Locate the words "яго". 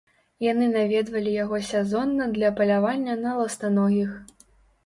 1.43-1.59